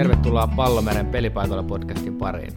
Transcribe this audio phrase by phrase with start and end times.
[0.00, 2.52] Tervetuloa Pallomeren pelipaikoilla podcastin pariin.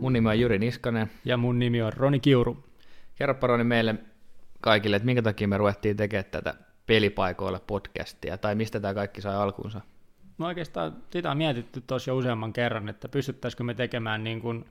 [0.00, 1.10] Mun nimi on Jyri Niskanen.
[1.24, 2.64] Ja mun nimi on Roni Kiuru.
[3.14, 3.94] Kerropa Roni meille
[4.60, 6.54] kaikille, että minkä takia me ruvettiin tekemään tätä
[6.86, 9.80] pelipaikoilla podcastia, tai mistä tämä kaikki sai alkuunsa?
[10.38, 14.64] No oikeastaan sitä on mietitty tuossa jo useamman kerran, että pystyttäisikö me tekemään niin kuin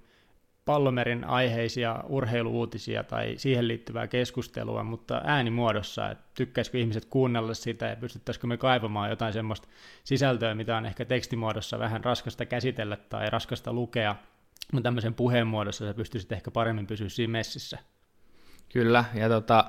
[0.66, 7.96] pallomerin aiheisia urheiluuutisia tai siihen liittyvää keskustelua, mutta äänimuodossa, että tykkäisikö ihmiset kuunnella sitä ja
[7.96, 9.68] pystyttäisikö me kaivamaan jotain semmoista
[10.04, 14.16] sisältöä, mitä on ehkä tekstimuodossa vähän raskasta käsitellä tai raskasta lukea,
[14.72, 17.78] mutta tämmöisen puheen muodossa sä pystyisit ehkä paremmin pysyä siinä messissä.
[18.70, 19.66] Kyllä, ja tota,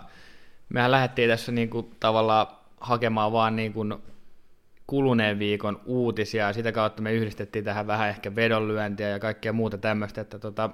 [0.68, 2.46] mehän lähdettiin tässä niinku tavallaan
[2.80, 3.84] hakemaan vaan niinku
[4.86, 9.78] kuluneen viikon uutisia, ja sitä kautta me yhdistettiin tähän vähän ehkä vedonlyöntiä ja kaikkea muuta
[9.78, 10.70] tämmöistä, että tota,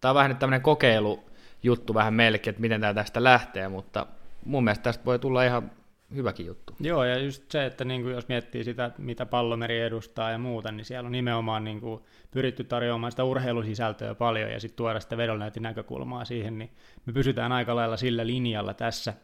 [0.00, 4.06] tämä on vähän nyt tämmöinen kokeilujuttu vähän meillekin, että miten tämä tästä lähtee, mutta
[4.44, 5.70] mun mielestä tästä voi tulla ihan
[6.14, 6.74] hyväkin juttu.
[6.80, 10.72] Joo, ja just se, että niin kuin jos miettii sitä, mitä pallomeri edustaa ja muuta,
[10.72, 15.16] niin siellä on nimenomaan niin kuin pyritty tarjoamaan sitä urheilusisältöä paljon ja sitten tuoda sitä
[15.16, 16.70] vedonlyöntin näkökulmaa siihen, niin
[17.06, 19.14] me pysytään aika lailla sillä linjalla tässä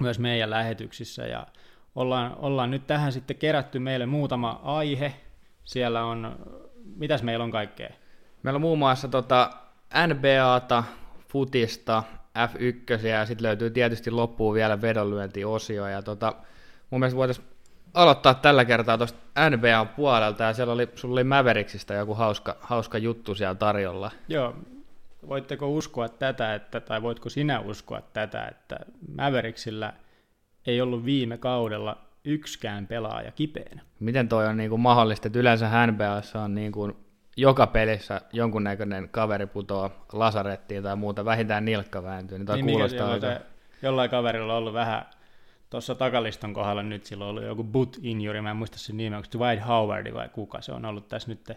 [0.00, 1.46] myös meidän lähetyksissä ja
[1.96, 5.14] ollaan, ollaan nyt tähän sitten kerätty meille muutama aihe.
[5.64, 6.36] Siellä on,
[6.96, 7.90] mitäs meillä on kaikkea?
[8.42, 9.50] Meillä on muun muassa tota
[10.06, 10.84] NBAta,
[11.28, 12.02] futista,
[12.38, 15.86] F1 ja sitten löytyy tietysti loppuun vielä vedonlyöntiosio.
[15.86, 16.34] Ja tota,
[16.90, 17.46] mun mielestä voitaisiin
[17.94, 22.98] aloittaa tällä kertaa tuosta NBA puolelta ja siellä oli, sulla oli Mavericksista joku hauska, hauska
[22.98, 24.10] juttu siellä tarjolla.
[24.28, 24.56] Joo,
[25.28, 28.76] voitteko uskoa tätä, että, tai voitko sinä uskoa tätä, että
[29.16, 29.92] Mavericksillä–
[30.66, 33.82] ei ollut viime kaudella yksikään pelaaja kipeänä.
[34.00, 36.94] Miten toi on niin kuin mahdollista, että yleensä NBAssa on niin kuin
[37.36, 43.26] joka pelissä jonkunnäköinen kaveri putoaa lasarettiin tai muuta, vähintään nilkka vääntyy, niin niin kuulostaa aika...
[43.82, 45.06] Jollain kaverilla on ollut vähän
[45.70, 49.28] tuossa takaliston kohdalla nyt silloin ollut joku boot injury, mä en muista sen nimen, onko
[49.38, 51.52] Dwight Howard vai kuka, se on ollut tässä nyt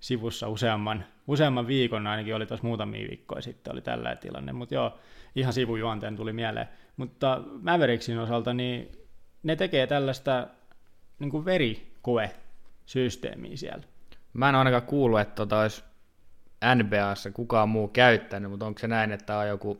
[0.00, 4.98] sivussa useamman, useamman viikon, ainakin oli tuossa muutamia viikkoja sitten, oli tällä tilanne, mutta joo,
[5.36, 6.68] ihan sivujuonteen tuli mieleen.
[6.96, 8.92] Mutta Mavericksin osalta, niin
[9.42, 10.46] ne tekee tällaista
[11.18, 13.82] niin kuin verikoe-systeemiä siellä.
[14.32, 15.84] Mä en ainakaan kuullut, että tota olisi
[16.74, 19.78] NBAssa kukaan muu käyttänyt, mutta onko se näin, että on joku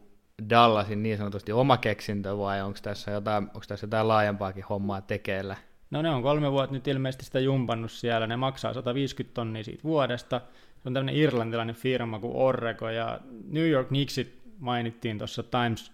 [0.50, 5.56] Dallasin niin sanotusti oma keksintö vai onko tässä jotain, onko tässä jotain laajempaakin hommaa tekeillä?
[5.91, 9.82] No ne on kolme vuotta nyt ilmeisesti sitä jumpannut siellä, ne maksaa 150 tonnia siitä
[9.82, 10.41] vuodesta.
[10.82, 15.92] Se on tämmöinen irlantilainen firma kuin Orrego ja New York Knicksit mainittiin tuossa Times,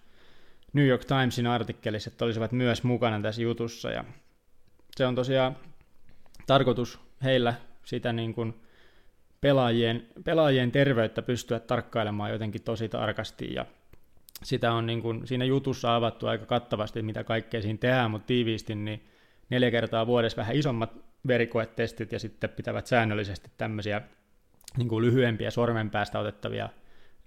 [0.73, 3.91] New York Timesin artikkelissa, että olisivat myös mukana tässä jutussa.
[3.91, 4.03] Ja
[4.95, 5.57] se on tosiaan
[6.47, 7.53] tarkoitus heillä
[7.85, 8.53] sitä niin kuin
[9.41, 13.53] pelaajien, pelaajien terveyttä pystyä tarkkailemaan jotenkin tosi tarkasti.
[13.53, 13.65] Ja
[14.43, 18.75] sitä on niin kuin siinä jutussa avattu aika kattavasti, mitä kaikkea siinä tehdään, mutta tiiviisti
[18.75, 19.05] niin
[19.49, 20.93] neljä kertaa vuodessa vähän isommat
[21.27, 24.01] verikoetestit ja sitten pitävät säännöllisesti tämmöisiä
[24.77, 26.69] niin kuin lyhyempiä sormen päästä otettavia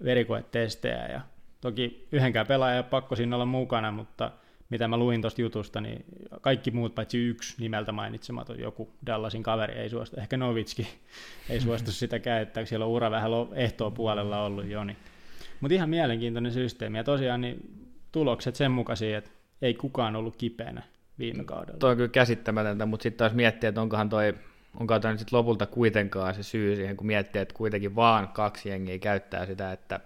[0.04, 1.06] verikoetestejä.
[1.06, 1.20] Ja
[1.64, 4.30] toki yhdenkään pelaajan ei ole pakko siinä olla mukana, mutta
[4.70, 6.04] mitä mä luin tuosta jutusta, niin
[6.40, 10.88] kaikki muut paitsi yksi nimeltä mainitsematon joku Dallasin kaveri ei suostu, ehkä Novitski
[11.50, 14.96] ei suostu sitä käyttää, siellä on ura vähän ehtoa puolella ollut jo, niin.
[15.60, 19.30] mutta ihan mielenkiintoinen systeemi ja tosiaan niin tulokset sen mukaisia, että
[19.62, 20.82] ei kukaan ollut kipeänä
[21.18, 21.78] viime kaudella.
[21.78, 24.34] Toi on kyllä käsittämätöntä, mutta sitten taas miettiä, että onkohan toi
[24.80, 28.98] onko tämä nyt lopulta kuitenkaan se syy siihen, kun miettii, että kuitenkin vaan kaksi jengiä
[28.98, 30.00] käyttää sitä, että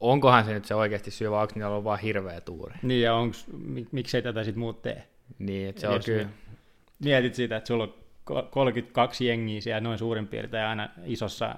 [0.00, 2.74] onkohan se nyt se oikeasti syy, vai onko niillä ollut vaan hirveä tuuri.
[2.82, 5.08] Niin, ja onks, mik, miksei tätä sitten muut tee?
[5.38, 6.28] Niin, että se on kyllä...
[7.04, 7.94] Mietit sitä, että sulla on
[8.50, 11.54] 32 jengiä siellä noin suurin piirtein aina isossa,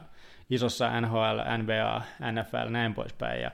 [0.51, 3.51] isossa NHL, NBA, NFL, näin poispäin, ja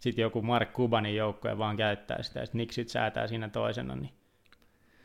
[0.00, 4.12] sitten joku Mark Cubanin joukkoja vaan käyttää sitä, ja sitten Nixit säätää siinä toisena, niin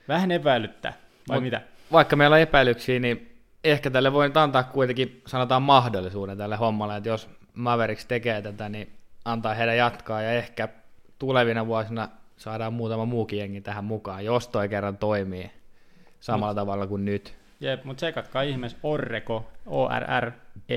[0.07, 0.93] vähän epäilyttää,
[1.29, 1.61] vai Mut, mitä?
[1.91, 7.09] Vaikka meillä on epäilyksiä, niin ehkä tälle voi antaa kuitenkin, sanotaan mahdollisuuden tälle hommalle, että
[7.09, 8.93] jos Mavericks tekee tätä, niin
[9.25, 10.69] antaa heidän jatkaa ja ehkä
[11.19, 15.51] tulevina vuosina saadaan muutama muukin jengi tähän mukaan, jos toi kerran toimii
[16.19, 17.35] samalla mut, tavalla kuin nyt.
[17.59, 20.69] Jep, mutta sekatkaa ihmeessä Orreko, O-R-R-E-C-O,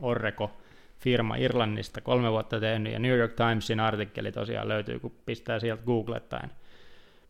[0.00, 0.50] Orreko,
[0.98, 5.82] firma Irlannista, kolme vuotta tehnyt, ja New York Timesin artikkeli tosiaan löytyy, kun pistää sieltä
[5.82, 6.50] googlettain.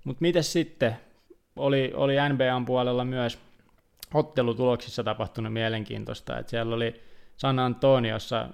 [0.05, 0.97] Mutta miten sitten,
[1.57, 3.39] oli, oli NBAn puolella myös
[4.15, 7.03] ottelutuloksissa tapahtunut mielenkiintoista, että siellä oli
[7.37, 8.49] San Antoniossa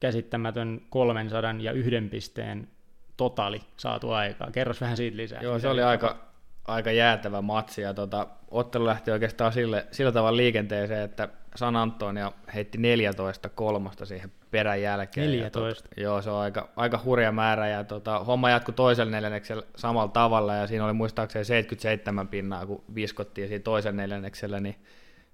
[0.00, 2.68] käsittämätön 300 ja yhden pisteen
[3.16, 4.50] totali saatu aikaa.
[4.50, 5.40] Kerros vähän siitä lisää.
[5.42, 6.16] Joo, se oli aika,
[6.64, 12.34] aika jäätävä matsi ja tota, ottelu lähti oikeastaan sille, sillä tavalla liikenteeseen, että San Antonio
[12.54, 15.30] heitti 14 kolmosta siihen perän jälkeen.
[15.30, 15.84] 14?
[15.84, 19.62] Ja, tota, joo, se on aika, aika hurja määrä ja tota, homma jatkui toisella neljänneksellä
[19.76, 24.76] samalla tavalla ja siinä oli muistaakseni 77 pinnaa, kun viskottiin siinä toisella neljänneksellä, niin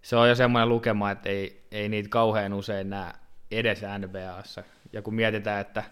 [0.02, 3.12] se on jo semmoinen lukema, että ei, ei niitä kauhean usein näe
[3.50, 4.62] edes NBAssa.
[4.92, 5.84] Ja kun mietitään, että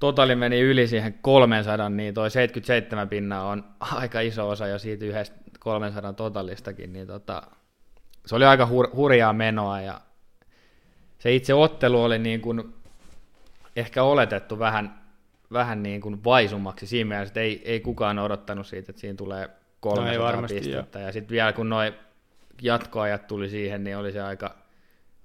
[0.00, 3.64] totali meni yli siihen 300, niin toi 77 pinnaa on
[4.00, 7.42] aika iso osa jo siitä yhdestä 300 totalistakin, niin tota,
[8.26, 10.00] se oli aika hur, hurjaa menoa ja
[11.18, 12.74] se itse ottelu oli niin kuin
[13.76, 15.00] ehkä oletettu vähän,
[15.52, 19.50] vähän niin kuin vaisummaksi siinä mielessä, että ei, ei kukaan odottanut siitä, että siinä tulee
[19.80, 20.98] 300 no varmasti, pistettä.
[20.98, 21.06] Jo.
[21.06, 21.94] Ja sitten vielä kun noin
[22.62, 24.54] jatkoajat tuli siihen, niin oli se aika,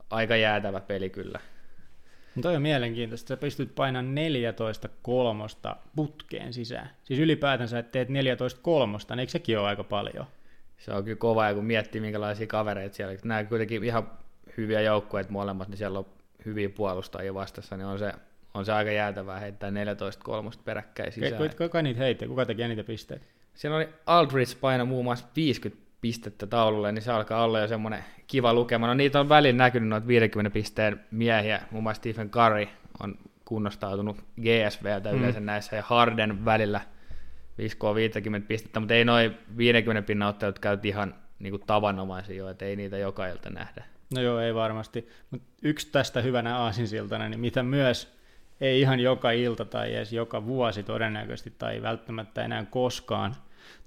[0.09, 1.39] aika jäätävä peli kyllä.
[2.35, 6.89] No toi on mielenkiintoista, sä pystyt painamaan 14 kolmosta putkeen sisään.
[7.03, 10.25] Siis ylipäätänsä, että teet 14 kolmosta, niin eikö sekin ole aika paljon?
[10.77, 14.11] Se on kyllä kova, ja kun miettii minkälaisia kavereita siellä, nämä kuitenkin ihan
[14.57, 16.05] hyviä joukkueita molemmat, niin siellä on
[16.45, 18.13] hyviä puolustajia vastassa, niin on se,
[18.53, 21.55] on se aika jäätävää heittää 14 kolmosta peräkkäin sisään.
[21.57, 22.27] Kuka niitä heitti?
[22.27, 23.25] Kuka teki eniten pisteitä?
[23.53, 28.05] Siellä oli Aldridge paino muun muassa 50 pistettä taululle, niin se alkaa olla jo semmoinen
[28.27, 28.87] kiva lukema.
[28.87, 32.67] No niitä on välillä näkynyt noita 50 pisteen miehiä, muun muassa Stephen Curry
[32.99, 35.17] on kunnostautunut GSVltä mm.
[35.17, 36.81] yleensä näissä, ja Harden välillä
[37.61, 42.65] 5K50 pistettä, mutta ei noin 50 pinnan ottelut käyt ihan niin kuin tavanomaisia jo, että
[42.65, 43.85] ei niitä joka ilta nähdä.
[44.15, 45.09] No joo, ei varmasti.
[45.31, 48.19] Mutta yksi tästä hyvänä aasinsiltana, niin mitä myös
[48.61, 53.35] ei ihan joka ilta tai edes joka vuosi todennäköisesti tai välttämättä enää koskaan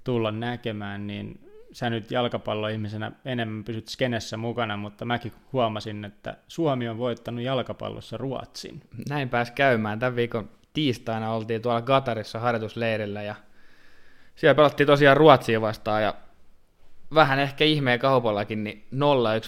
[0.03, 1.39] tulla näkemään, niin
[1.73, 8.17] sä nyt jalkapalloihmisenä enemmän pysyt skenessä mukana, mutta mäkin huomasin, että Suomi on voittanut jalkapallossa
[8.17, 8.81] Ruotsin.
[9.09, 9.99] Näin pääs käymään.
[9.99, 13.35] Tämän viikon tiistaina oltiin tuolla Katarissa harjoitusleirillä ja
[14.35, 16.13] siellä pelattiin tosiaan Ruotsia vastaan ja
[17.13, 18.97] vähän ehkä ihmeen kaupallakin, niin 0-1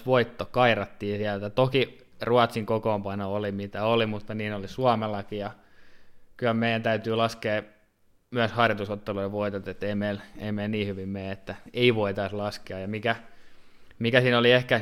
[0.05, 1.49] voitto kairattiin sieltä.
[1.49, 5.51] Toki Ruotsin kokoonpano oli mitä oli, mutta niin oli Suomellakin ja
[6.37, 7.63] kyllä meidän täytyy laskea
[8.31, 12.79] myös harjoitusottelujen voitot, että ei meillä, ei meillä niin hyvin mene, että ei voitaisiin laskea.
[12.79, 13.15] Ja mikä,
[13.99, 14.81] mikä siinä oli ehkä,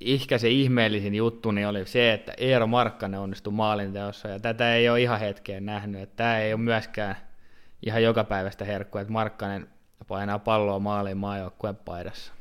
[0.00, 4.88] ehkä se ihmeellisin juttu, niin oli se, että Eero Markkanen onnistui maalinteossa, ja tätä ei
[4.88, 7.16] ole ihan hetkeen nähnyt, että tämä ei ole myöskään
[7.86, 9.68] ihan joka päivästä herkkua, että Markkanen
[10.08, 12.32] painaa palloa maaliin maajoukkueen paidassa.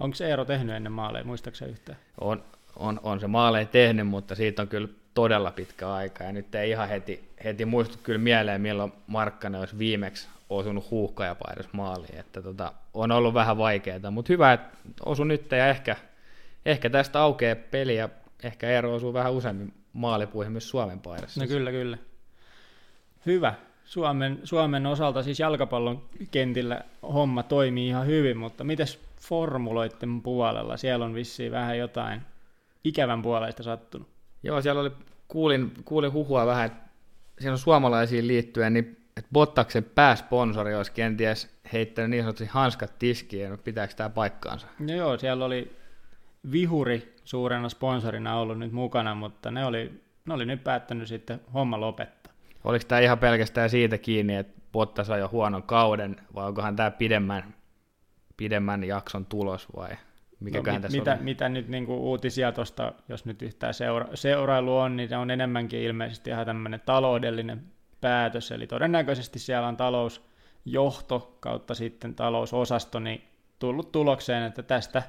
[0.00, 1.98] Onko se Eero tehnyt ennen maaleja, muistaakseni yhtään?
[2.20, 2.44] On,
[2.76, 6.70] on, on se maaleja tehnyt, mutta siitä on kyllä todella pitkä aika, ja nyt ei
[6.70, 12.72] ihan heti, heti muistu kyllä mieleen, milloin Markkanen olisi viimeksi osunut huuhkajapaidossa maaliin, että tota,
[12.94, 14.76] on ollut vähän vaikeaa, mutta hyvä, että
[15.06, 15.96] osu nyt, ja ehkä,
[16.66, 18.08] ehkä tästä aukeaa peli, ja
[18.42, 21.40] ehkä Eero osuu vähän useammin maalipuihin myös Suomen paidassa.
[21.40, 21.98] No kyllä, kyllä.
[23.26, 23.54] Hyvä.
[23.84, 30.76] Suomen, Suomen osalta siis jalkapallon kentillä homma toimii ihan hyvin, mutta mites formuloitten puolella?
[30.76, 32.20] Siellä on vissiin vähän jotain
[32.84, 34.11] ikävän puoleista sattunut.
[34.42, 34.92] Joo, siellä oli,
[35.28, 36.88] kuulin, kuulin huhua vähän, että
[37.38, 43.58] siinä on suomalaisiin liittyen, niin että Bottaksen pääsponsori olisi kenties heittänyt niin sanotusti hanskat tiskiin,
[43.58, 44.66] pitääkö tämä paikkaansa?
[44.78, 45.76] No joo, siellä oli
[46.52, 51.80] Vihuri suurena sponsorina ollut nyt mukana, mutta ne oli, ne oli nyt päättänyt sitten homma
[51.80, 52.32] lopettaa.
[52.64, 56.90] Oliko tämä ihan pelkästään siitä kiinni, että Bottas on jo huonon kauden, vai onkohan tämä
[56.90, 57.54] pidemmän,
[58.36, 59.90] pidemmän jakson tulos vai?
[60.42, 61.22] Mikä no, mit, mitä, oli?
[61.22, 65.30] mitä nyt niin kuin uutisia tuosta, jos nyt yhtään seura- seurailu on, niin se on
[65.30, 67.62] enemmänkin ilmeisesti ihan tämmöinen taloudellinen
[68.00, 73.22] päätös, eli todennäköisesti siellä on talousjohto kautta sitten talousosasto niin
[73.58, 75.02] tullut tulokseen, että tästä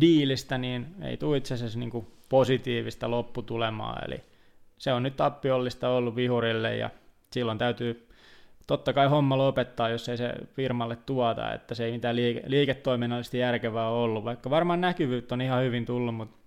[0.00, 4.24] diilistä niin ei tule itse asiassa niin kuin positiivista lopputulemaa, eli
[4.78, 6.90] se on nyt tappiollista ollut vihurille ja
[7.30, 8.07] silloin täytyy
[8.68, 13.38] totta kai homma lopettaa, jos ei se firmalle tuota, että se ei mitään liike- liiketoiminnallisesti
[13.38, 16.38] järkevää ollut, vaikka varmaan näkyvyyttä on ihan hyvin tullut, mutta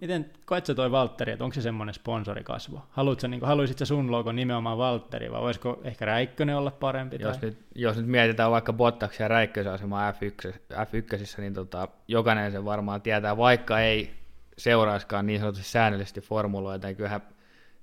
[0.00, 2.82] miten koet sä toi Valtteri, että onko se semmoinen sponsorikasvo?
[2.90, 7.16] Haluatko, niin haluaisit sä sun logo nimenomaan Valtteri, vai voisiko ehkä Räikkönen olla parempi?
[7.20, 7.48] Jos, tai?
[7.48, 12.64] nyt, jos nyt mietitään vaikka Bottaksia ja Räikkösen asemaa F1, F1 niin tota, jokainen sen
[12.64, 14.14] varmaan tietää, vaikka ei
[14.58, 17.22] seuraiskaan niin sanotusti säännöllisesti formuloita, niin kyllähän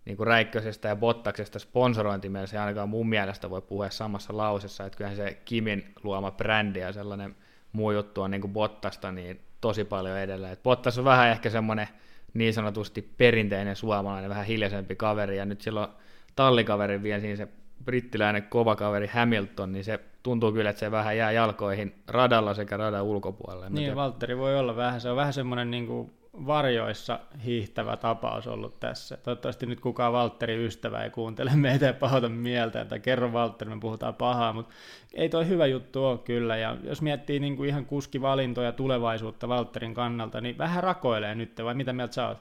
[0.07, 5.17] niin kuin Räikkösestä ja Bottaksesta sponsorointimielessä ainakaan mun mielestä voi puhua samassa lausessa, että kyllähän
[5.17, 7.35] se Kimin luoma brändi ja sellainen
[7.71, 10.51] muu juttu on niin kuin Bottasta niin tosi paljon edellä.
[10.51, 11.87] Et Bottas on vähän ehkä semmoinen
[12.33, 15.89] niin sanotusti perinteinen suomalainen, vähän hiljaisempi kaveri, ja nyt silloin
[16.35, 17.47] tallikaverin vielä siinä se
[17.85, 22.77] brittiläinen kova kaveri Hamilton, niin se tuntuu kyllä, että se vähän jää jalkoihin radalla sekä
[22.77, 23.69] radan ulkopuolelle.
[23.69, 26.11] Niin, Valtteri voi olla vähän, se on vähän semmoinen niin kuin
[26.45, 29.17] varjoissa hiihtävä tapaus ollut tässä.
[29.17, 33.79] Toivottavasti nyt kukaan Valtteri ystävä ei kuuntele meitä ja pahota mieltä, että kerro Valtteri, me
[33.79, 34.73] puhutaan pahaa, mutta
[35.13, 36.57] ei toi hyvä juttu ole kyllä.
[36.57, 41.73] Ja jos miettii niin kuin ihan kuskivalintoja tulevaisuutta Valtterin kannalta, niin vähän rakoilee nyt, vai
[41.73, 42.37] mitä mieltä sä oot?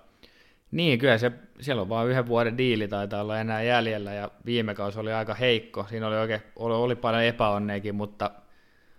[0.71, 4.75] Niin, kyllä se, siellä on vain yhden vuoden diili taitaa olla enää jäljellä, ja viime
[4.75, 5.87] kausi oli aika heikko.
[5.89, 8.31] Siinä oli, oikein, oli, oli paljon epäonneekin, mutta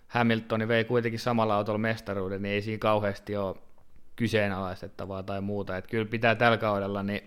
[0.08, 3.56] Hamiltoni vei kuitenkin samalla autolla mestaruuden, niin ei siinä kauheasti ole
[4.18, 5.78] kyseenalaistettavaa tai muuta.
[5.78, 7.22] Että kyllä pitää tällä kaudella niin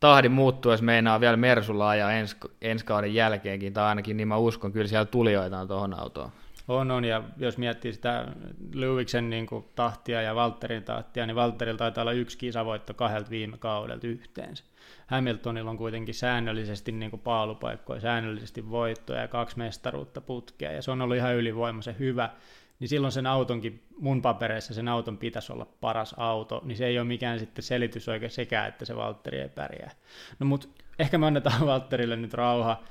[0.00, 4.36] tahdin muuttua, jos meinaa vielä Mersulla ajaa ens, ensi kauden jälkeenkin, tai ainakin niin mä
[4.36, 6.30] uskon, kyllä siellä tulijoita on tuohon autoon.
[6.68, 8.26] On, on, ja jos miettii sitä
[8.74, 13.58] Lewicksen niin kuin, tahtia ja Valtterin tahtia, niin Valtterilla taitaa olla yksi kisavoitto kahdelta viime
[13.58, 14.64] kaudelta yhteensä.
[15.06, 20.90] Hamiltonilla on kuitenkin säännöllisesti niin kuin paalupaikkoja, säännöllisesti voittoja ja kaksi mestaruutta putkea, ja se
[20.90, 22.30] on ollut ihan ylivoimaisen hyvä,
[22.80, 26.98] niin silloin sen autonkin, mun papereissa sen auton pitäisi olla paras auto, niin se ei
[26.98, 29.90] ole mikään sitten selitys oikein sekä, että se Valtteri ei pärjää.
[30.38, 32.82] No mut ehkä me annetaan Valtterille nyt rauha.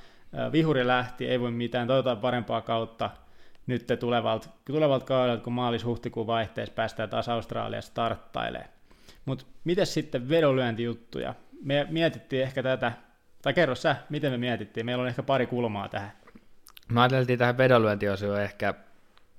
[0.51, 3.09] Vihuri lähti, ei voi mitään, toivotaan parempaa kautta
[3.67, 8.65] nyt tulevalta, tulevalta kaudelta, kun maalis-huhtikuun vaihteessa päästään taas Australia starttailee.
[9.25, 11.35] Mutta miten sitten vedonlyöntijuttuja?
[11.61, 12.91] Me mietittiin ehkä tätä,
[13.41, 16.11] tai kerro sä, miten me mietittiin, meillä on ehkä pari kulmaa tähän.
[16.91, 18.73] Me ajateltiin tähän vedonlyöntiosioon ehkä,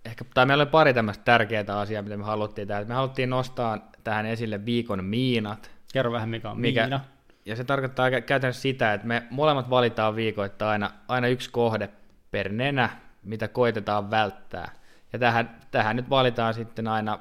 [0.09, 2.89] ehkä, tai meillä oli pari tämmöistä tärkeää asiaa, mitä me haluttiin tähän.
[2.89, 5.71] Me haluttiin nostaa tähän esille viikon miinat.
[5.93, 7.01] Kerro vähän, mikä on mikä, miina.
[7.47, 11.91] Ja se tarkoittaa käytännössä sitä, että me molemmat valitaan viikoittain aina, aina yksi kohde
[12.31, 12.91] per nenä,
[13.25, 14.71] mitä koitetaan välttää.
[15.13, 17.19] Ja tähän, tähän nyt valitaan sitten aina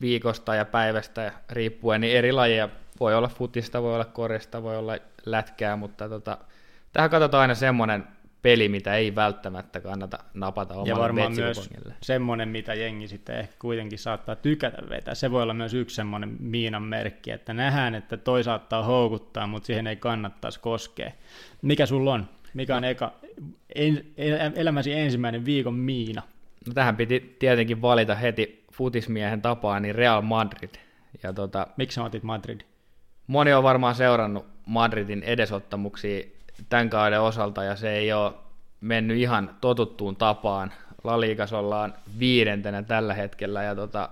[0.00, 2.68] viikosta ja päivästä riippuen, niin eri lajeja.
[3.00, 6.38] Voi olla futista, voi olla korista, voi olla lätkää, mutta tota,
[6.92, 8.06] tähän katsotaan aina semmoinen
[8.44, 11.70] peli, mitä ei välttämättä kannata napata omalle Ja varmaan myös
[12.02, 15.14] semmoinen, mitä jengi sitten ehkä kuitenkin saattaa tykätä vetää.
[15.14, 19.66] Se voi olla myös yksi semmoinen miinan merkki, että nähdään, että toi saattaa houkuttaa, mutta
[19.66, 21.10] siihen ei kannattaisi koskea.
[21.62, 22.28] Mikä sulla on?
[22.54, 23.12] Mikä on eka,
[23.74, 24.04] en,
[24.54, 26.22] elämäsi ensimmäinen viikon miina?
[26.66, 30.74] No tähän piti tietenkin valita heti futismiehen tapaan, niin Real Madrid.
[31.22, 32.60] Ja tota, Miksi sä otit Madrid?
[33.26, 36.24] Moni on varmaan seurannut Madridin edesottamuksia
[36.68, 38.32] tämän kauden osalta, ja se ei ole
[38.80, 40.72] mennyt ihan totuttuun tapaan.
[41.04, 44.08] La Ligas ollaan viidentenä tällä hetkellä, ja tota,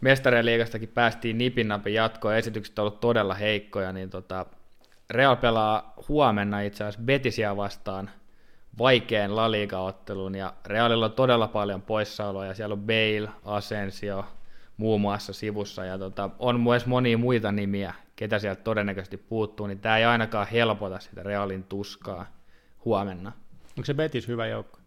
[0.00, 4.46] mestarien liigastakin päästiin nipin napin jatkoon, esitykset on ollut todella heikkoja, niin tota,
[5.10, 8.10] Real pelaa huomenna itse asiassa Betisia vastaan
[8.78, 14.24] vaikean La Liga-ottelun, ja Realilla on todella paljon poissaoloja, siellä on Bale, Asensio,
[14.76, 19.78] muun muassa sivussa, ja tota, on myös monia muita nimiä, ketä sieltä todennäköisesti puuttuu, niin
[19.78, 22.26] tämä ei ainakaan helpota sitä Realin tuskaa
[22.84, 23.32] huomenna.
[23.78, 24.78] Onko se Betis hyvä joukko?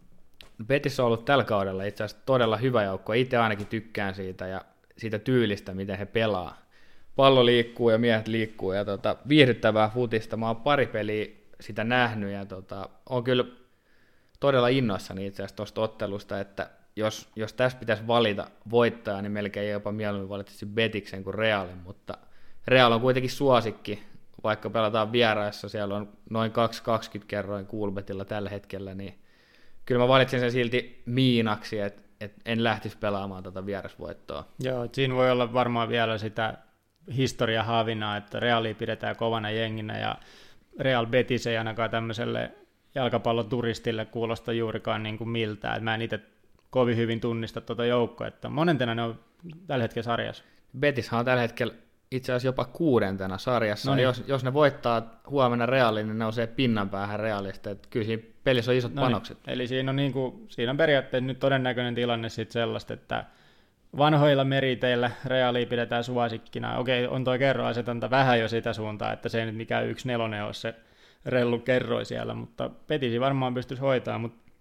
[0.66, 4.64] Betis on ollut tällä kaudella itse asiassa todella hyvä joukko, itse ainakin tykkään siitä ja
[4.98, 6.58] siitä tyylistä, miten he pelaa
[7.16, 10.36] pallo liikkuu ja miehet liikkuu ja tota, viihdyttävää futista.
[10.36, 11.26] Mä oon pari peliä
[11.60, 13.44] sitä nähnyt ja tota, on kyllä
[14.40, 19.70] todella innoissani itse asiassa tuosta ottelusta, että jos, jos tässä pitäisi valita voittaja, niin melkein
[19.70, 22.18] jopa mieluummin valitsisin Betiksen kuin Realin, mutta
[22.66, 24.02] Real on kuitenkin suosikki,
[24.44, 29.18] vaikka pelataan vieraissa, siellä on noin 220 kerroin Kulbetilla tällä hetkellä, niin
[29.84, 34.44] kyllä mä valitsin sen silti miinaksi, että et en lähtisi pelaamaan tätä vierasvoittoa.
[34.58, 36.54] Joo, siinä voi olla varmaan vielä sitä
[37.16, 40.16] historia haavina, että Reali pidetään kovana jenginä ja
[40.80, 42.50] Real Betis ei ainakaan tämmöiselle
[42.94, 45.80] jalkapalloturistille kuulosta juurikaan niin kuin miltä.
[45.80, 46.20] mä en itse
[46.70, 49.18] kovin hyvin tunnista tuota joukkoa, että monentena ne on
[49.66, 50.44] tällä hetkellä sarjassa.
[50.78, 51.74] Betis on tällä hetkellä
[52.16, 53.90] itse asiassa jopa kuudentena sarjassa.
[53.90, 54.02] No niin.
[54.02, 57.70] jos, jos ne voittaa huomenna Realin, niin ne nousee pinnan päähän Realista.
[57.70, 59.38] Että kyllä siinä pelissä on isot no panokset.
[59.46, 59.54] Niin.
[59.54, 63.24] Eli siinä on, niin kuin, siinä on periaatteessa nyt todennäköinen tilanne sitten sellaista, että
[63.96, 66.78] vanhoilla meriteillä reaali pidetään suosikkina.
[66.78, 70.44] Okei, on tuo kerroasetanta vähän jo sitä suuntaa, että se ei nyt mikään yksi nelonen
[70.44, 70.74] ole se
[71.26, 74.52] rellu kerroi siellä, mutta Petisi varmaan pystyisi hoitaa, mutta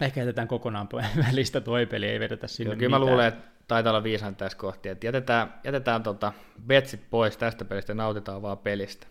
[0.00, 0.88] ehkä jätetään kokonaan
[1.28, 4.58] välistä tuo peli, ei vedetä sinne Joo, Kyllä mä luulen, että taitaa olla viisan tässä
[4.58, 6.32] kohti, että jätetään, jätetään tota
[6.66, 9.06] betsit pois tästä pelistä ja nautitaan vaan pelistä.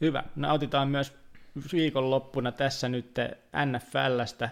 [0.00, 1.12] Hyvä, nautitaan myös
[1.72, 3.14] viikonloppuna tässä nyt
[3.66, 4.50] NFLstä.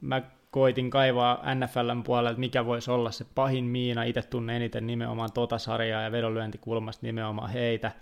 [0.00, 4.02] Mä koitin kaivaa NFLn puolelta, mikä voisi olla se pahin miina.
[4.02, 7.92] Itse tunnen eniten nimenomaan tota sarjaa ja vedonlyöntikulmasta nimenomaan heitä.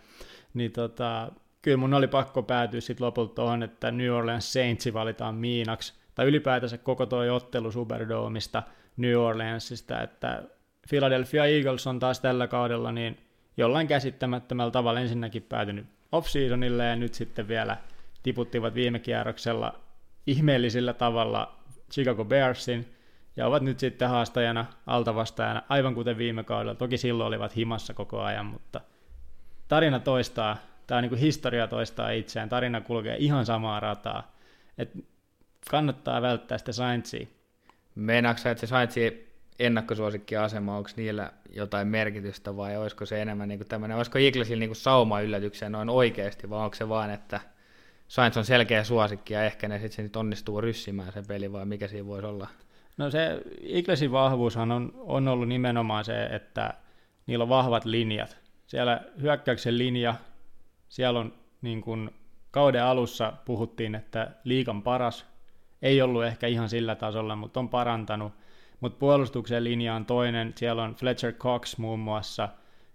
[0.55, 5.35] Niin tota, kyllä mun oli pakko päätyä sitten lopulta tuohon, että New Orleans Saints valitaan
[5.35, 5.95] miinaksi.
[6.15, 8.63] Tai ylipäätänsä koko tuo ottelu Superdomista
[8.97, 10.43] New Orleansista, että
[10.89, 13.19] Philadelphia Eagles on taas tällä kaudella niin
[13.57, 17.77] jollain käsittämättömällä tavalla ensinnäkin päätynyt off-seasonille ja nyt sitten vielä
[18.23, 19.81] tiputtivat viime kierroksella
[20.27, 21.57] ihmeellisellä tavalla
[21.93, 22.95] Chicago Bearsin,
[23.37, 26.75] ja ovat nyt sitten haastajana, altavastajana, aivan kuten viime kaudella.
[26.75, 28.81] Toki silloin olivat himassa koko ajan, mutta
[29.69, 34.33] tarina toistaa, tämä on niin kuin historia toistaa itseään, tarina kulkee ihan samaa rataa.
[34.79, 34.91] Et
[35.71, 37.27] kannattaa välttää sitä Saintsia.
[37.95, 43.97] Meinaatko että se Saintsi ennakkosuosikkiasema, onko niillä jotain merkitystä vai olisiko se enemmän niin tämmöinen,
[43.97, 47.41] olisiko Eaglesil niin sauma yllätykseen noin oikeasti, vai onko se vaan, että
[48.09, 51.89] Sainz on selkeä suosikki ja ehkä ne sitten sit onnistuu ryssimään se peli vai mikä
[51.89, 52.49] siinä voisi olla?
[52.97, 56.75] No se Eaglesin vahvuushan on, on ollut nimenomaan se, että
[57.27, 58.37] niillä on vahvat linjat.
[58.67, 60.15] Siellä hyökkäyksen linja,
[60.89, 62.11] siellä on niin kuin
[62.51, 65.27] kauden alussa puhuttiin, että liikan paras,
[65.85, 68.33] ei ollut ehkä ihan sillä tasolla, mutta on parantanut.
[68.81, 72.49] Mutta puolustuksen linja on toinen, siellä on Fletcher Cox muun muassa,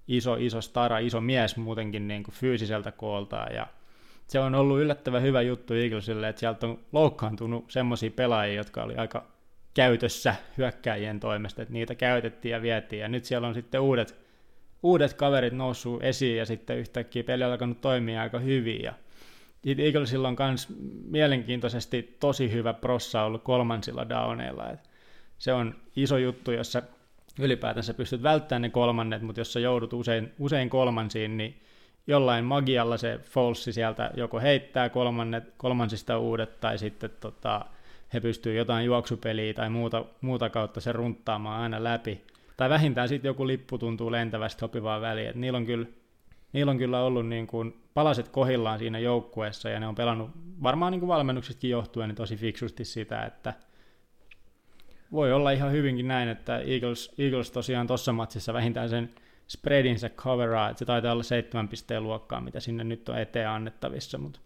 [0.08, 3.68] iso, iso stara, iso mies muutenkin niin kuin fyysiseltä kooltaan, ja
[4.28, 8.96] se on ollut yllättävän hyvä juttu Eaglesille, että sieltä on loukkaantunut semmoisia pelaajia, jotka oli
[8.96, 9.26] aika
[9.74, 14.16] käytössä hyökkäjien toimesta, että niitä käytettiin ja vietiin, ja nyt siellä on sitten uudet,
[14.84, 18.94] uudet kaverit noussut esiin, ja sitten yhtäkkiä peli on alkanut toimia aika hyvin, ja
[19.66, 20.68] Eaglesilla on myös
[21.06, 24.90] mielenkiintoisesti tosi hyvä prossa ollut kolmansilla downeilla, että
[25.38, 26.84] se on iso juttu, jos sä
[27.40, 31.62] ylipäätänsä pystyt välttämään ne kolmannet, mutta jos sä joudut usein, usein kolmansiin, niin
[32.08, 37.66] jollain magialla se falsi sieltä joko heittää kolmannet, kolmansista uudet tai sitten tota,
[38.14, 42.22] he pystyy jotain juoksupeliä tai muuta, muuta kautta se runttaamaan aina läpi.
[42.58, 45.42] Tai vähintään sitten joku lippu tuntuu lentävästi sopivaa väliin.
[45.42, 45.86] niillä on kyllä
[46.54, 50.30] niillä on kyllä ollut niin kuin palaset kohillaan siinä joukkueessa ja ne on pelannut
[50.64, 53.54] varmaan niin kuin valmennuksestakin johtuen niin tosi fiksusti sitä, että
[55.12, 59.10] voi olla ihan hyvinkin näin, että Eagles, Eagles tosiaan tuossa matsissa vähintään sen
[59.48, 64.18] spreadinsä coveraa, että se taitaa olla seitsemän pisteen luokkaa, mitä sinne nyt on eteen annettavissa,
[64.18, 64.40] mutta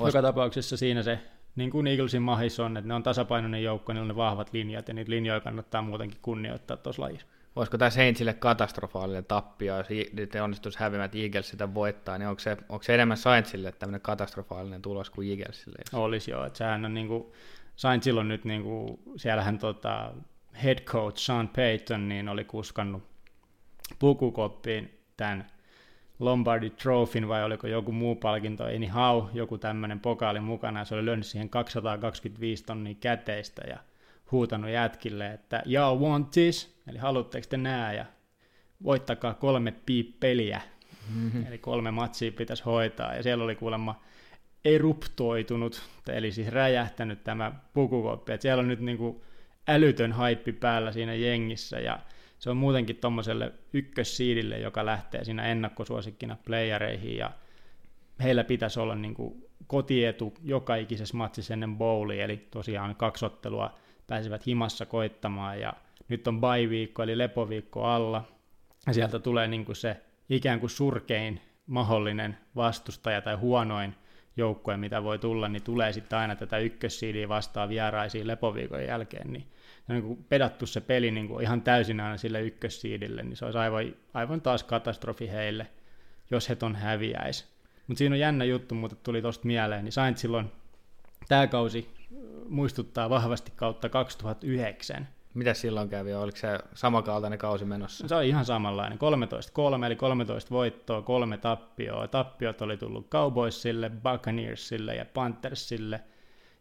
[0.00, 0.14] Ois...
[0.14, 1.18] joka tapauksessa siinä se
[1.56, 4.88] niin kuin Eaglesin mahis on, että ne on tasapainoinen joukko, niillä on ne vahvat linjat,
[4.88, 7.26] ja niitä linjoja kannattaa muutenkin kunnioittaa tuossa lajissa.
[7.58, 9.86] Olisiko tämä Saintsille katastrofaalinen tappio, jos
[10.34, 14.00] ne onnistuisi häviämään, että Eagles sitä voittaa, niin onko se, onko se enemmän Saintsille tämmöinen
[14.00, 15.78] katastrofaalinen tulos kuin Eaglesille?
[15.92, 17.24] Olisi joo, että sehän on niin kuin,
[17.76, 20.12] Saintsilla on nyt, niin kuin, siellähän tota,
[20.64, 23.02] head coach Sean Payton niin oli kuskannut
[23.98, 25.46] pukukoppiin tämän
[26.18, 31.04] Lombardi Trophyn vai oliko joku muu palkinto, anyhow, joku tämmöinen pokaali mukana, ja se oli
[31.04, 33.78] lyönyt siihen 225 tonnia käteistä ja
[34.32, 38.04] huutanut jätkille, että y'all want this, eli haluatteko te nää, ja
[38.82, 40.60] voittakaa kolme piip-peliä,
[41.14, 41.46] mm-hmm.
[41.46, 44.00] eli kolme matsia pitäisi hoitaa, ja siellä oli kuulemma
[44.64, 49.24] eruptoitunut, eli siis räjähtänyt tämä pukukoppi, että siellä on nyt niinku
[49.68, 51.98] älytön haippi päällä siinä jengissä, ja
[52.38, 57.30] se on muutenkin tuommoiselle ykkössiidille, joka lähtee siinä ennakkosuosikkina playereihin, ja
[58.22, 63.74] heillä pitäisi olla niinku kotietu joka ikisessä matsissa ennen bowlia, eli tosiaan kaksottelua
[64.08, 65.72] pääsevät himassa koittamaan ja
[66.08, 68.24] nyt on bye-viikko eli lepoviikko alla
[68.86, 69.96] ja sieltä tulee niin kuin se
[70.28, 73.94] ikään kuin surkein mahdollinen vastustaja tai huonoin
[74.36, 79.46] joukkue, mitä voi tulla, niin tulee sitten aina tätä ykkössiidiä vastaan vieraisiin lepoviikon jälkeen, niin
[79.88, 83.58] on niin pedattu se peli niin kuin ihan täysin aina sille ykkössiidille, niin se olisi
[83.58, 85.66] aivan, aivan taas katastrofi heille,
[86.30, 87.44] jos he ton häviäisi.
[87.86, 90.52] Mutta siinä on jännä juttu, mutta tuli tuosta mieleen, niin sain silloin
[91.28, 91.97] tämä kausi
[92.48, 95.08] muistuttaa vahvasti kautta 2009.
[95.34, 96.14] Mitä silloin kävi?
[96.14, 98.08] Oliko se samankaltainen kausi menossa?
[98.08, 98.98] Se on ihan samanlainen.
[99.82, 102.08] 13-3, eli 13 voittoa, kolme tappioa.
[102.08, 106.00] Tappiot oli tullut Cowboysille, Buccaneersille ja Panthersille.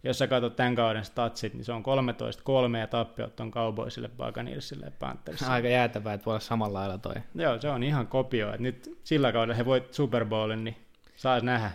[0.04, 1.84] Jos sä katsot tämän kauden statsit, niin se on
[2.74, 5.52] 13-3 ja tappiot on Cowboysille, Buccaneersille ja Panthersille.
[5.52, 7.16] Aika jäätävää, että voi olla samalla lailla toi.
[7.36, 8.50] Joo, se on ihan kopio.
[8.50, 10.78] Että nyt sillä kaudella he voit Super Bowlin, niin
[11.16, 11.72] saa nähdä.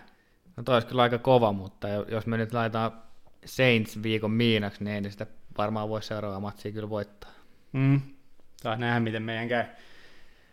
[0.56, 2.92] No toi olisi kyllä aika kova, mutta jos me nyt laitetaan
[3.44, 5.26] Saints viikon miinaksi, niin ei sitä
[5.58, 7.30] varmaan voi seuraava matsia kyllä voittaa.
[7.72, 8.00] Mm.
[8.56, 9.64] Saa nähdä, miten meidän käy.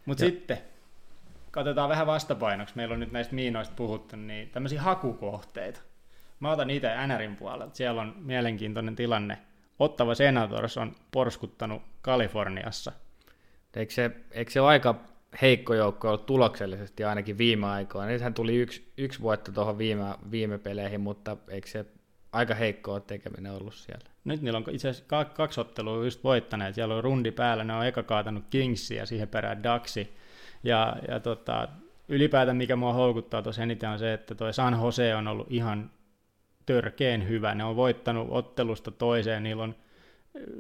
[0.06, 0.58] Mutta sitten,
[1.52, 2.76] katsotaan vähän vastapainoksi.
[2.76, 5.82] Meillä on nyt näistä miinoista puhuttu, niin tämmöisiä hakukohteita.
[6.40, 7.76] Mä otan itse NRin puolelta.
[7.76, 9.38] Siellä on mielenkiintoinen tilanne.
[9.80, 12.92] Ottava Senators on porskuttanut Kaliforniassa.
[13.76, 14.96] Eikö se, eikö se ole aika
[15.42, 18.12] heikko joukko ollut tuloksellisesti ainakin viime aikoina?
[18.12, 21.86] Nythän tuli yksi, yksi voitto tuohon viime, viime peleihin, mutta eikö se
[22.32, 24.10] aika heikkoa tekeminen ollut siellä.
[24.24, 26.76] Nyt niillä on itse asiassa kaksi ottelua just voittaneet.
[26.76, 30.14] Siellä on rundi päällä, ne on eka kaatanut Kingsi ja siihen perään Daxi.
[30.64, 31.68] Ja, ja tota,
[32.08, 35.92] ylipäätään mikä mua houkuttaa tuossa eniten on se, että tuo San Jose on ollut ihan
[36.66, 37.56] törkeen hyvä.
[37.56, 39.76] Ne on voittanut ottelusta toiseen, niillä on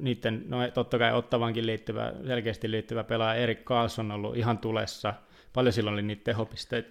[0.01, 5.13] niiden, no totta kai ottavankin liittyvä, selkeästi liittyvä pelaaja Erik Carlson on ollut ihan tulessa.
[5.53, 6.89] Paljon silloin oli niitä tehopisteitä.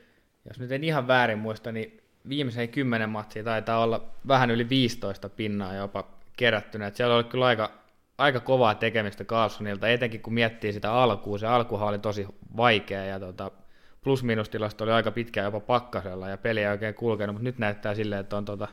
[0.49, 5.29] Jos nyt en ihan väärin muista, niin viimeisen kymmenen matsia taitaa olla vähän yli 15
[5.29, 6.05] pinnaa jopa
[6.37, 6.87] kerättynä.
[6.87, 7.71] Et siellä oli kyllä aika,
[8.19, 11.38] aika kovaa tekemistä Carlsonilta, etenkin kun miettii sitä alkuun.
[11.38, 13.51] Se alkuhan oli tosi vaikea ja tota,
[14.05, 17.95] plus tilasto oli aika pitkään jopa pakkasella ja peli ei oikein kulkenut, mutta nyt näyttää
[17.95, 18.69] silleen, että on tota,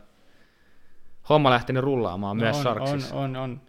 [1.30, 3.16] homma lähtenyt rullaamaan no myös on, Sarksissa.
[3.16, 3.62] On, on, on,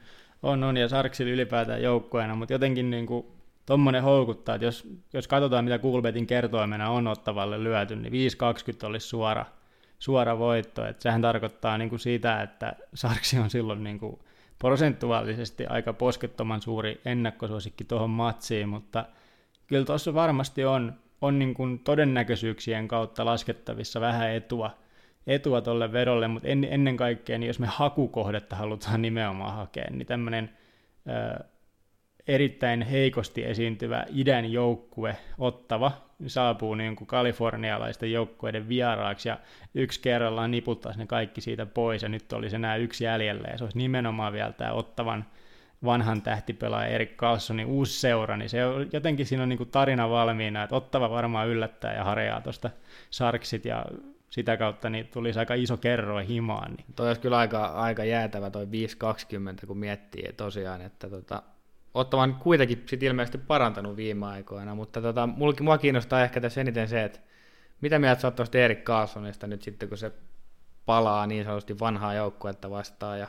[0.42, 3.26] on, on, ja Sarksilla ylipäätään joukkueena, mutta jotenkin niin kuin,
[3.66, 9.08] tuommoinen houkuttaa, että jos, jos katsotaan mitä Coolbetin kertoimena on ottavalle lyöty, niin 5.20 olisi
[9.08, 9.44] suora
[9.98, 10.86] suora voitto.
[10.86, 14.18] Et sehän tarkoittaa niin kuin sitä, että Sarksi on silloin niin kuin
[14.58, 19.04] prosentuaalisesti aika poskettoman suuri ennakkosuosikki tuohon matsiin, mutta
[19.66, 24.70] kyllä tuossa varmasti on, on niin kuin todennäköisyyksien kautta laskettavissa vähän etua,
[25.26, 30.06] etua tuolle vedolle, mutta en, ennen kaikkea, niin jos me hakukohdetta halutaan nimenomaan hakea, niin
[30.06, 30.50] tämmöinen
[32.28, 35.92] erittäin heikosti esiintyvä idän joukkue ottava
[36.26, 39.38] saapuu niin kuin kalifornialaisten joukkueiden vieraaksi ja
[39.74, 43.64] yksi kerrallaan niputtaisi ne kaikki siitä pois ja nyt olisi enää yksi jäljellä ja se
[43.64, 45.24] olisi nimenomaan vielä tämä ottavan
[45.84, 50.10] vanhan tähtipelaaja Erik Carlsonin uusi seura, niin se on, jotenkin siinä on niin kuin tarina
[50.10, 52.70] valmiina, että ottava varmaan yllättää ja harjaa tuosta
[53.10, 53.84] Sarksit ja
[54.30, 56.72] sitä kautta niin tulisi aika iso kerro himaan.
[56.72, 56.86] Niin.
[56.96, 61.42] Toi olisi kyllä aika, aika jäätävä toi 5-20, kun miettii tosiaan, että tota,
[61.96, 65.28] Ottavan kuitenkin sit ilmeisesti parantanut viime aikoina, mutta tota,
[65.60, 67.18] mua kiinnostaa ehkä tässä eniten se, että
[67.80, 70.12] mitä mieltä sä oot Erik Carlsonista nyt sitten, kun se
[70.86, 73.26] palaa niin sanotusti vanhaa joukkuetta vastaan, ja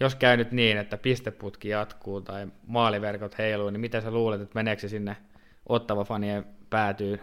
[0.00, 4.54] jos käy nyt niin, että pisteputki jatkuu tai maaliverkot heiluu, niin mitä sä luulet, että
[4.54, 5.16] meneekö se sinne
[5.68, 7.20] ottava fanien päätyy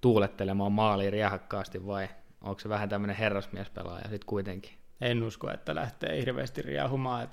[0.00, 2.08] tuulettelemaan maaliin riehakkaasti vai
[2.40, 4.72] onko se vähän tämmöinen herrasmiespelaaja sitten kuitenkin?
[5.00, 7.28] En usko, että lähtee hirveästi riehumaan.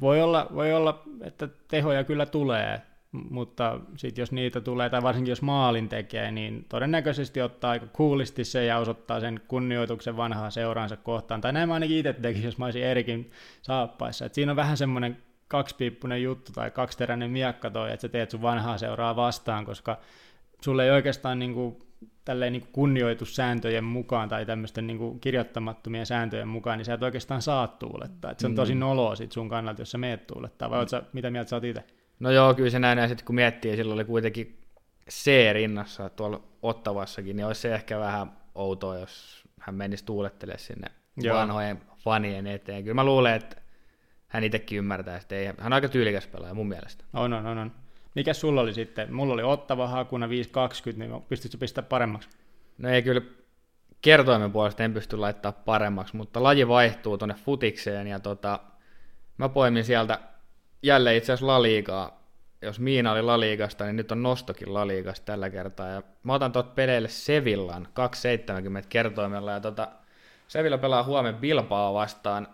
[0.00, 5.32] Voi olla, voi olla, että tehoja kyllä tulee, mutta sitten jos niitä tulee, tai varsinkin
[5.32, 10.96] jos maalin tekee, niin todennäköisesti ottaa aika coolisti se ja osoittaa sen kunnioituksen vanhaa seuraansa
[10.96, 11.40] kohtaan.
[11.40, 13.30] Tai näin mä ainakin itse tekisin, jos mä olisin Erikin
[13.62, 14.26] saappaissa.
[14.26, 15.18] Et siinä on vähän semmoinen
[15.48, 19.98] kaksipiippunen juttu tai kaksiteräinen miekka toi, että sä teet sun vanhaa seuraa vastaan, koska
[20.60, 21.76] sulle ei oikeastaan niin kuin
[22.24, 27.66] tälleen niin kunnioitussääntöjen mukaan tai tämmöisten niin kirjoittamattomien sääntöjen mukaan, niin sä et oikeastaan saa
[27.66, 28.30] tuulettaa.
[28.30, 28.80] Et se on tosi mm.
[28.80, 30.70] noloa sit sun kannalta, jos sä meet tuulettaa.
[30.70, 30.88] Vai mm.
[30.88, 31.84] sä, mitä mieltä sä oot itse?
[32.20, 34.60] No joo, kyllä se näin, ja sitten kun miettii, silloin oli kuitenkin
[35.10, 40.88] C rinnassa tuolla Ottavassakin, niin olisi se ehkä vähän outoa, jos hän menisi tuulettelemaan sinne
[41.16, 41.36] joo.
[41.36, 42.82] vanhojen fanien eteen.
[42.82, 43.56] Kyllä mä luulen, että
[44.28, 47.04] hän itsekin ymmärtää, että ei, hän on aika tyylikäs pelaaja mun mielestä.
[47.12, 47.58] On, on, on.
[47.58, 47.72] on.
[48.14, 49.14] Mikä sulla oli sitten?
[49.14, 50.32] Mulla oli ottava hakuna 5.20,
[50.96, 52.28] niin pystytkö pistää paremmaksi?
[52.78, 53.20] No ei kyllä
[54.02, 58.58] kertoimen puolesta en pysty laittaa paremmaksi, mutta laji vaihtuu tuonne futikseen ja tota,
[59.38, 60.18] mä poimin sieltä
[60.82, 62.22] jälleen itse asiassa Laliigaa.
[62.62, 65.88] Jos Miina oli Laliigasta, niin nyt on Nostokin Laliigasta tällä kertaa.
[65.88, 69.88] Ja mä otan tuot peleille Sevillan 270 kertoimella ja tota,
[70.48, 72.48] Sevilla pelaa huomenna Bilbao vastaan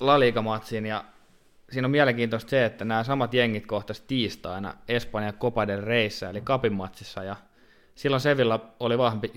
[0.00, 1.04] Laliigamatsin ja
[1.70, 6.40] siinä on mielenkiintoista se, että nämä samat jengit kohtas tiistaina Espanjan Copa del Reissä, eli
[6.40, 7.36] Kapinmatsissa, ja
[7.94, 9.32] silloin Sevilla oli vahvempi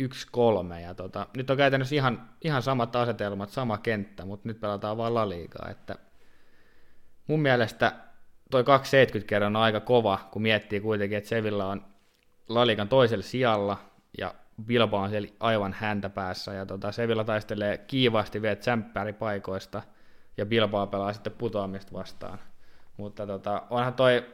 [0.71, 4.97] 1-3, ja tota, nyt on käytännössä ihan, ihan samat asetelmat, sama kenttä, mutta nyt pelataan
[4.97, 5.95] vain La Ligaa, että
[7.27, 7.93] mun mielestä
[8.51, 11.85] toi 270 kerran on aika kova, kun miettii kuitenkin, että Sevilla on
[12.49, 13.77] La Ligan toisella sijalla,
[14.17, 14.33] ja
[14.65, 19.81] Bilbao on siellä aivan häntä päässä, ja tota, Sevilla taistelee kiivaasti vielä paikoista
[20.39, 22.39] ja Bilbao pelaa sitten putoamista vastaan.
[22.97, 24.25] Mutta tota, onhan toi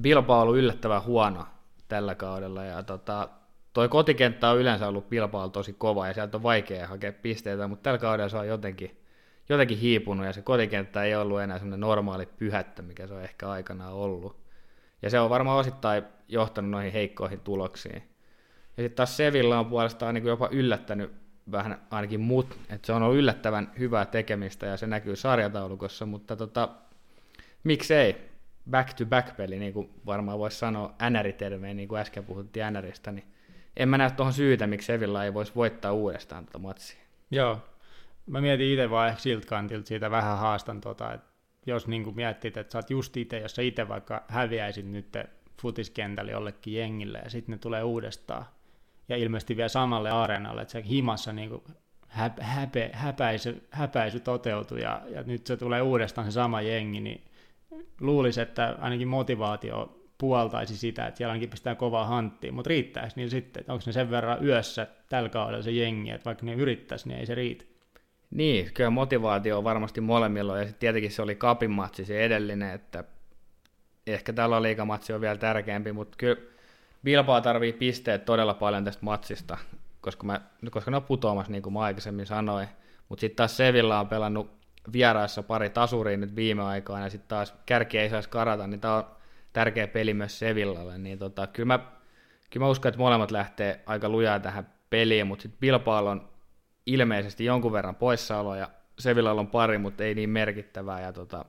[0.00, 1.46] Bilbao ollut yllättävän huono
[1.88, 3.28] tällä kaudella, ja tota,
[3.72, 7.82] toi kotikenttä on yleensä ollut Bilbao tosi kova, ja sieltä on vaikea hakea pisteitä, mutta
[7.82, 9.00] tällä kaudella se on jotenkin,
[9.48, 13.50] jotenkin hiipunut, ja se kotikenttä ei ollut enää semmoinen normaali pyhättä, mikä se on ehkä
[13.50, 14.36] aikanaan ollut.
[15.02, 18.02] Ja se on varmaan osittain johtanut noihin heikkoihin tuloksiin.
[18.76, 23.02] Ja sitten taas Sevilla on puolestaan niin jopa yllättänyt vähän ainakin mut, että se on
[23.02, 26.68] ollut yllättävän hyvää tekemistä ja se näkyy sarjataulukossa, mutta tota,
[27.64, 28.16] miksei
[28.70, 33.24] back-to-back-peli, niin kuin varmaan voisi sanoa NR-termeen, niin kuin äsken puhuttiin NRistä, niin
[33.76, 37.00] en mä näe tuohon syytä, miksi Sevilla ei voisi voittaa uudestaan tätä tota matsia.
[37.30, 37.60] Joo,
[38.26, 41.26] mä mietin itse vaan ehkä siltä kantilta siitä vähän haastan, tota, että
[41.66, 45.16] jos niin kuin miettit, että sä oot just itse, jos sä itse vaikka häviäisit nyt
[45.62, 48.44] futiskentällä jollekin jengille ja sitten ne tulee uudestaan,
[49.08, 51.62] ja ilmeisesti vielä samalle areenalle, että se himassa niin kuin
[52.08, 57.24] häp, häpe, häpäisy, häpäisy toteutui ja, ja nyt se tulee uudestaan se sama jengi, niin
[58.00, 63.30] luulisi, että ainakin motivaatio puoltaisi sitä, että siellä ainakin pistää kovaa hanttiin, mutta riittäisi niin
[63.30, 67.08] sitten, että onko ne sen verran yössä tällä kaudella se jengi, että vaikka ne yrittäisi,
[67.08, 67.64] niin ei se riitä.
[68.30, 72.74] Niin, kyllä motivaatio on varmasti molemmilla, ja sitten tietenkin se oli kapin matsi se edellinen,
[72.74, 73.04] että
[74.06, 76.42] ehkä tällä liikamatsi on vielä tärkeämpi, mutta kyllä
[77.04, 79.58] Bilbao tarvii pisteet todella paljon tästä matsista,
[80.00, 82.68] koska, mä, koska ne on putoamassa, niin kuin mä aikaisemmin sanoin.
[83.08, 84.50] Mutta sitten taas Sevilla on pelannut
[84.92, 88.96] vieraissa pari tasuriin nyt viime aikoina, ja sitten taas kärki ei saisi karata, niin tämä
[88.96, 89.04] on
[89.52, 90.98] tärkeä peli myös Sevillalle.
[90.98, 91.78] Niin tota, kyllä, mä,
[92.50, 96.28] kyllä mä uskon, että molemmat lähtee aika lujaa tähän peliin, mutta sitten Bilbao on
[96.86, 101.00] ilmeisesti jonkun verran poissaolo, ja Sevillalla on pari, mutta ei niin merkittävää.
[101.00, 101.44] Ja tota,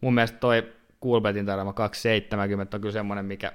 [0.00, 3.52] mun mielestä toi Kulbetin tarjoama 270 on kyllä semmoinen, mikä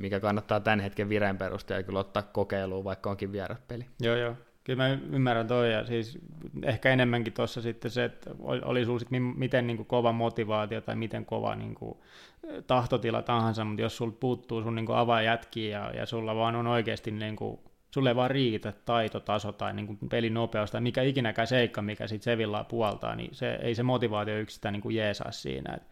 [0.00, 3.32] mikä kannattaa tämän hetken vireen perusteella kyllä ottaa kokeiluun, vaikka onkin
[3.68, 3.86] peli.
[4.00, 4.34] Joo, joo.
[4.64, 6.18] Kyllä mä ymmärrän toi, ja siis
[6.62, 10.96] ehkä enemmänkin tuossa sitten se, että oli sulla sitten miten niin kuin kova motivaatio tai
[10.96, 11.98] miten kova niin kuin
[12.66, 17.10] tahtotila tahansa, mutta jos sulta puuttuu sun niin avainjätkiä ja, ja sulla vaan on oikeasti
[17.10, 21.82] niin kuin, sulle ei vaan riitä taitotaso tai niin kuin pelinopeus tai mikä ikinäkään seikka,
[21.82, 25.74] mikä sitten Sevillaa puoltaa, niin se, ei se motivaatio yksistään niin kuin jeesaa siinä.
[25.74, 25.82] Et,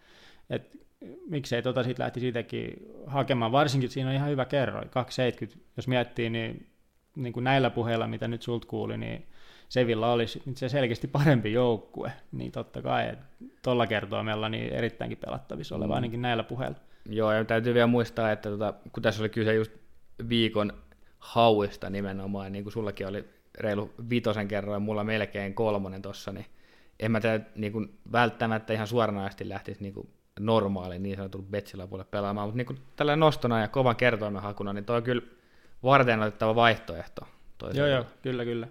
[0.50, 0.83] et,
[1.28, 2.72] miksei tota sitten lähti siitäkin
[3.06, 6.66] hakemaan, varsinkin siinä on ihan hyvä kerro, 270, jos miettii, niin,
[7.16, 9.26] niin kuin näillä puheilla, mitä nyt sulta kuuli, niin
[9.68, 13.12] Sevilla olisi se selkeästi parempi joukkue, niin totta kai
[13.62, 15.94] tuolla kertoimella niin erittäinkin pelattavissa oleva mm.
[15.94, 16.78] ainakin näillä puheilla.
[17.08, 19.72] Joo, ja täytyy vielä muistaa, että tota, kun tässä oli kyse just
[20.28, 20.72] viikon
[21.18, 23.24] hauista nimenomaan, niin kuin sullakin oli
[23.58, 26.46] reilu vitosen kerran ja mulla melkein kolmonen tossa, niin
[27.00, 30.08] en mä tiedä, niin kuin välttämättä ihan suoranaisesti lähtisi niin kuin
[30.40, 34.96] normaali niin sanotun betsilapuolelle pelaamaan, mutta niin tällä nostona ja kovan kertoimen hakuna, niin toi
[34.96, 35.22] on kyllä
[35.82, 37.28] varten otettava vaihtoehto.
[37.74, 38.68] Joo, joo, kyllä, kyllä.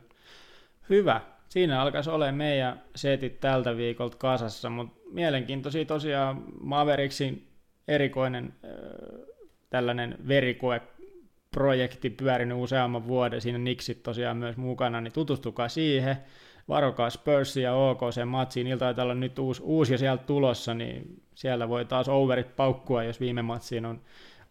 [0.89, 1.21] Hyvä.
[1.49, 7.47] Siinä alkaisi olla meidän setit tältä viikolta kasassa, mutta mielenkiintoisia tosiaan Maveriksin
[7.87, 8.71] erikoinen äh,
[9.69, 10.81] tällainen verikoe
[11.51, 16.17] projekti pyörinyt useamman vuoden, siinä Nixit tosiaan myös mukana, niin tutustukaa siihen,
[16.69, 20.73] varokaa Spurs ja OK sen matsiin, niiltä taitaa olla nyt uusi, uusi ja sieltä tulossa,
[20.73, 24.01] niin siellä voi taas overit paukkua, jos viime matsiin on,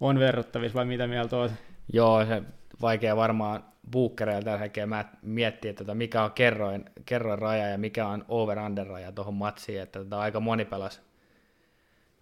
[0.00, 1.52] on verrattavissa, vai mitä mieltä olet?
[1.92, 2.42] Joo, se
[2.80, 8.24] vaikea varmaan Bookereilla tällä hetkellä miettiä, että mikä on kerroin, kerroin raja ja mikä on
[8.28, 11.00] over-under raja tuohon matsiin, että tota, aika moni pelasi.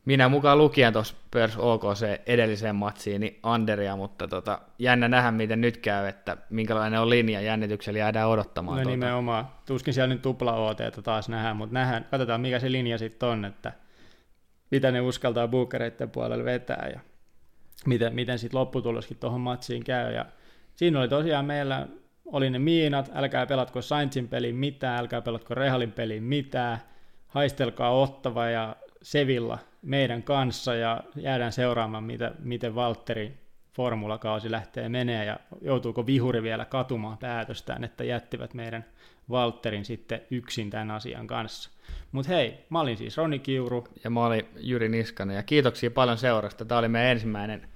[0.05, 5.61] Minä mukaan lukien tuossa Spurs OKC edelliseen matsiin, niin underia, mutta tota, jännä nähdä, miten
[5.61, 8.77] nyt käy, että minkälainen on linja, jännityksellä jäädään odottamaan.
[8.77, 8.97] No tuota.
[8.97, 13.29] nimenomaan, tuskin siellä nyt tupla OT taas nähdään, mutta nähdään, katsotaan mikä se linja sitten
[13.29, 13.73] on, että
[14.71, 17.01] mitä ne uskaltaa Bookereiden puolelle vetää ja
[17.87, 20.13] miten, miten sitten lopputuloskin tuohon matsiin käy.
[20.13, 20.27] Ja
[20.75, 21.87] siinä oli tosiaan meillä
[22.27, 26.79] oli ne miinat, älkää pelatko Saintsin peliin mitään, älkää pelatko Rehalin peliin mitään,
[27.29, 33.41] haistelkaa Ottava ja Sevilla meidän kanssa ja jäädään seuraamaan, mitä, miten Valtteri
[33.73, 38.85] formulakausi lähtee menee ja joutuuko vihuri vielä katumaan päätöstään, että jättivät meidän
[39.31, 41.71] Valtterin sitten yksin tämän asian kanssa.
[42.13, 43.89] Mutta hei, mä olin siis Roni Kiuru.
[44.05, 46.65] Ja mä olin Jyri Niskanen ja kiitoksia paljon seurasta.
[46.65, 47.69] Tämä oli meidän ensimmäinen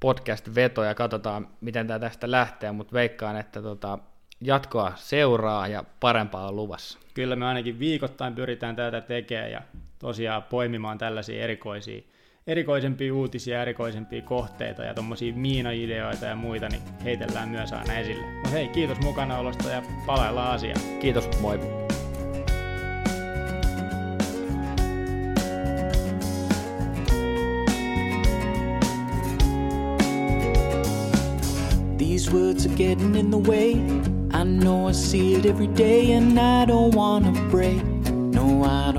[0.00, 3.98] podcast-veto ja katsotaan, miten tämä tästä lähtee, mutta veikkaan, että tota,
[4.40, 6.98] jatkoa seuraa ja parempaa on luvassa.
[7.14, 9.62] Kyllä me ainakin viikoittain pyritään tätä tekemään ja
[9.98, 12.02] tosiaan poimimaan tällaisia erikoisia,
[12.46, 18.26] erikoisempia uutisia, erikoisempia kohteita ja tuommoisia miina-ideoita ja muita, niin heitellään myös aina esille.
[18.26, 20.80] Mutta hei, kiitos mukanaolosta ja palaillaan asiaan.
[21.00, 21.60] Kiitos, moi.
[31.98, 33.72] These words are getting in the way.
[34.32, 37.82] I know I see it every day, and I don't wanna break.
[38.34, 38.92] No, I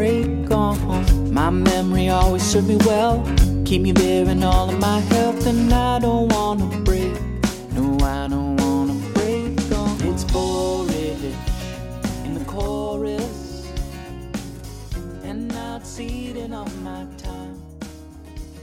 [0.00, 0.78] break on.
[1.30, 3.22] My memory always served me well.
[3.66, 6.99] Keep me there all of my health, and I don't wanna break.